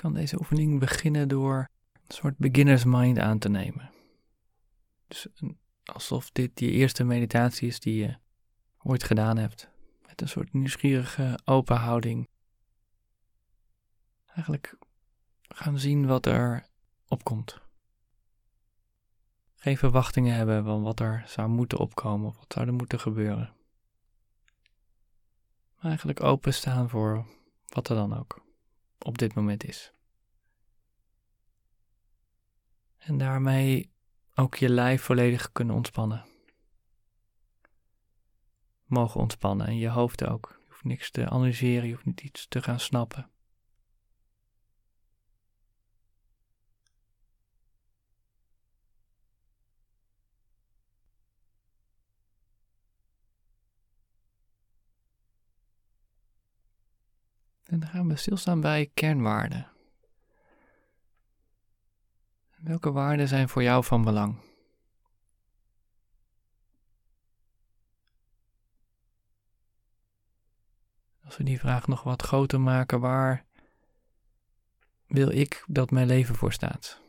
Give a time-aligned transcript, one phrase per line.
[0.00, 3.90] kan deze oefening beginnen door een soort beginner's mind aan te nemen.
[5.08, 5.26] Dus
[5.84, 8.16] alsof dit je eerste meditatie is die je
[8.78, 9.70] ooit gedaan hebt.
[10.06, 12.28] Met een soort nieuwsgierige open houding.
[14.26, 14.76] Eigenlijk
[15.48, 16.66] gaan zien wat er
[17.08, 17.60] opkomt.
[19.56, 23.54] Geen verwachtingen hebben van wat er zou moeten opkomen of wat zou er moeten gebeuren.
[25.74, 27.26] Maar eigenlijk openstaan voor
[27.66, 28.46] wat er dan ook
[28.98, 29.92] op dit moment is.
[32.98, 33.92] En daarmee
[34.34, 36.26] ook je lijf volledig kunnen ontspannen.
[38.84, 40.56] Mogen ontspannen en je hoofd ook.
[40.58, 43.30] Je hoeft niks te analyseren, je hoeft niet iets te gaan snappen.
[57.68, 59.70] En dan gaan we stilstaan bij kernwaarden.
[62.56, 64.40] Welke waarden zijn voor jou van belang?
[71.24, 73.44] Als we die vraag nog wat groter maken, waar
[75.06, 77.00] wil ik dat mijn leven voor staat?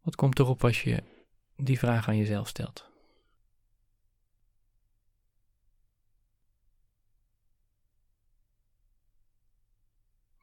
[0.00, 1.02] Wat komt erop als je
[1.56, 2.95] die vraag aan jezelf stelt?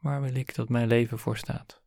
[0.03, 1.82] Waar wil ik dat mijn leven voor staat?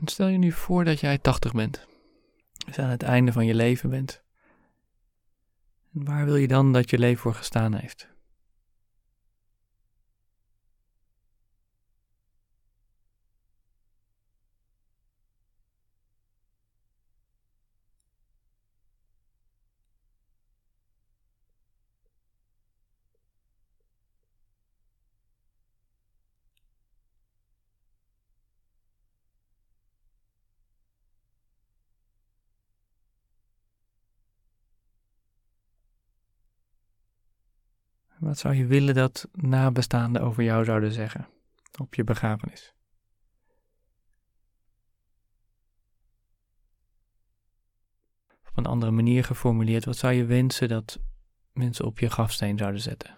[0.00, 1.86] En stel je nu voor dat jij 80 bent.
[2.66, 4.22] Dus aan het einde van je leven bent.
[5.94, 8.08] En waar wil je dan dat je leven voor gestaan heeft?
[38.26, 41.28] Wat zou je willen dat nabestaanden over jou zouden zeggen
[41.78, 42.74] op je begrafenis?
[48.48, 50.98] Op een andere manier geformuleerd, wat zou je wensen dat
[51.52, 53.16] mensen op je grafsteen zouden zetten?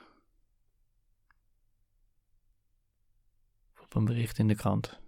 [3.80, 5.00] op een bericht in de krant.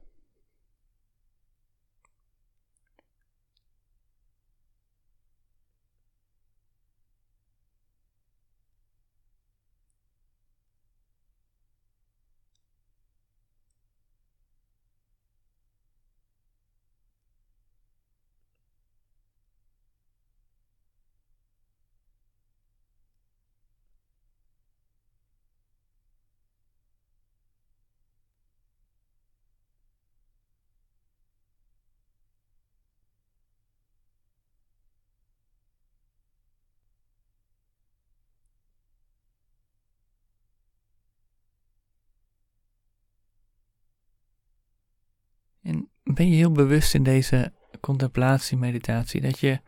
[45.70, 49.60] En ben je heel bewust in deze contemplatie, meditatie, dat je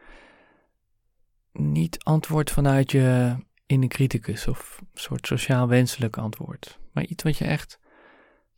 [1.53, 3.37] niet antwoordt vanuit je
[3.67, 7.79] in criticus of een soort sociaal wenselijk antwoord, maar iets wat je echt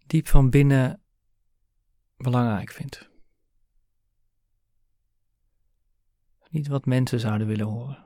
[0.06, 1.00] diep van binnen
[2.16, 3.10] belangrijk vindt.
[6.50, 8.04] Niet wat mensen zouden willen horen.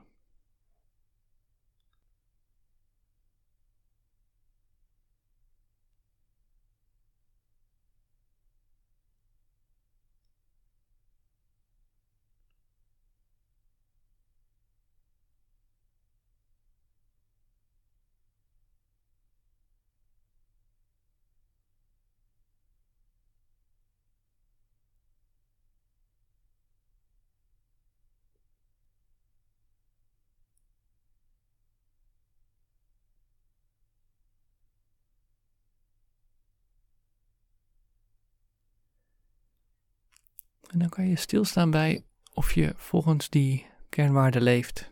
[40.69, 44.91] En dan kan je stilstaan bij of je volgens die kernwaarden leeft.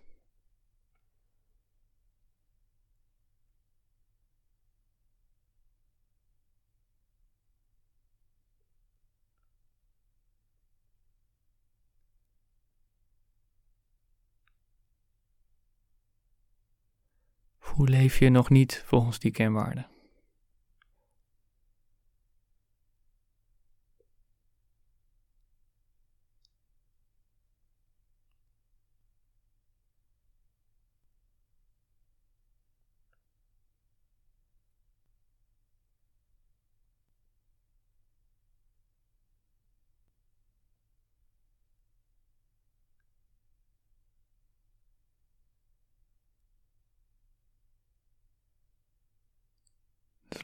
[17.58, 19.97] Hoe leef je nog niet volgens die kernwaarde?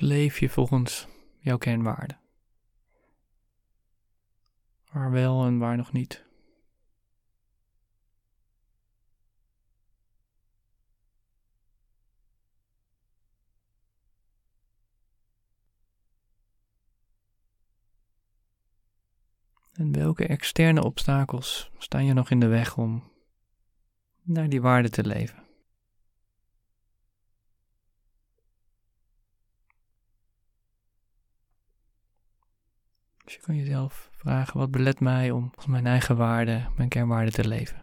[0.04, 1.08] Leef je volgens
[1.40, 2.20] jouw kernwaarden.
[4.92, 6.26] Waar wel en waar nog niet.
[19.74, 23.12] En welke externe obstakels staan je nog in de weg om
[24.22, 25.43] naar die waarde te leven?
[33.24, 37.48] Dus je kan jezelf vragen: wat belet mij om mijn eigen waarde, mijn kernwaarde te
[37.48, 37.83] leven?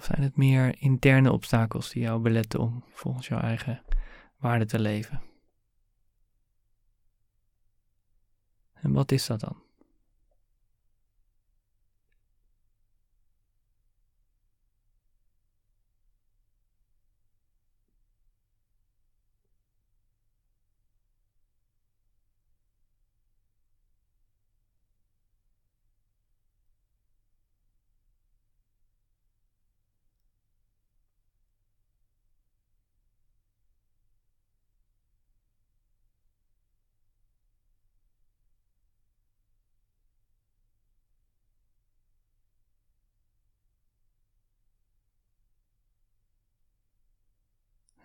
[0.00, 3.82] Of zijn het meer interne obstakels die jou beletten om volgens jouw eigen
[4.36, 5.22] waarde te leven?
[8.72, 9.62] En wat is dat dan?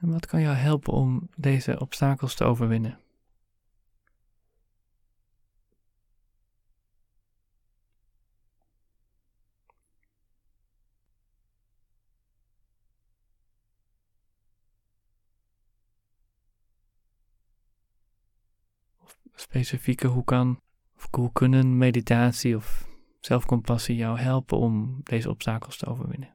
[0.06, 3.00] En wat kan jou helpen om deze obstakels te overwinnen?
[19.02, 20.60] Of specifieke, hoe kan
[20.96, 22.88] of hoe kunnen meditatie of
[23.20, 26.35] zelfcompassie jou helpen om deze obstakels te overwinnen?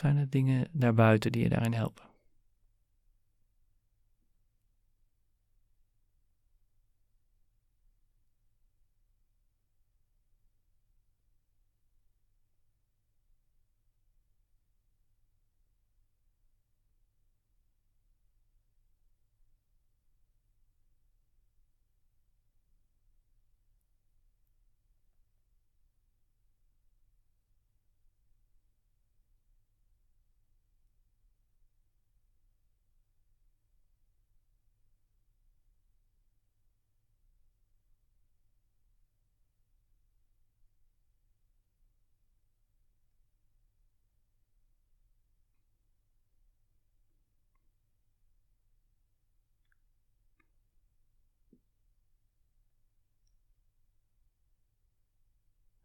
[0.00, 2.09] Zijn er dingen daarbuiten die je daarin helpen?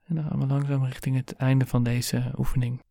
[0.05, 2.83] En dan gaan we langzaam richting het einde van deze oefening.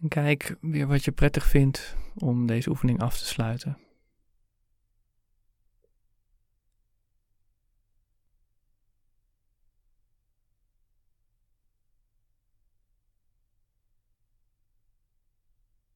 [0.00, 3.78] En kijk weer wat je prettig vindt om deze oefening af te sluiten.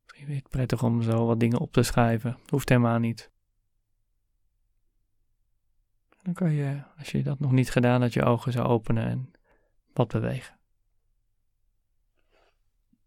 [0.05, 2.39] Misschien vind je het prettig om zo wat dingen op te schrijven.
[2.47, 3.31] Hoeft helemaal niet.
[6.23, 9.33] Dan kan je, als je dat nog niet gedaan hebt, je ogen zou openen en
[9.93, 10.58] wat bewegen.